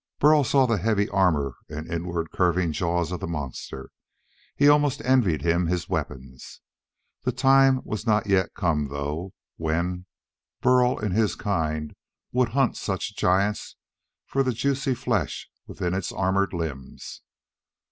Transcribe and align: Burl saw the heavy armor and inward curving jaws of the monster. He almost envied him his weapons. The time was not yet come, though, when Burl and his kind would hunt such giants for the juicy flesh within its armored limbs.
Burl 0.17 0.43
saw 0.43 0.65
the 0.65 0.79
heavy 0.79 1.07
armor 1.09 1.53
and 1.69 1.87
inward 1.87 2.31
curving 2.31 2.71
jaws 2.71 3.11
of 3.11 3.19
the 3.19 3.27
monster. 3.27 3.91
He 4.55 4.67
almost 4.67 4.99
envied 5.05 5.43
him 5.43 5.67
his 5.67 5.89
weapons. 5.89 6.61
The 7.21 7.31
time 7.31 7.81
was 7.85 8.07
not 8.07 8.25
yet 8.25 8.55
come, 8.55 8.87
though, 8.87 9.33
when 9.57 10.07
Burl 10.59 10.97
and 10.97 11.13
his 11.13 11.35
kind 11.35 11.93
would 12.31 12.49
hunt 12.49 12.77
such 12.77 13.15
giants 13.15 13.75
for 14.25 14.41
the 14.41 14.53
juicy 14.53 14.95
flesh 14.95 15.47
within 15.67 15.93
its 15.93 16.11
armored 16.11 16.51
limbs. 16.51 17.21